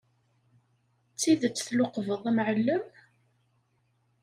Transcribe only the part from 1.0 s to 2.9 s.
D tidet tluqbed amɛellem?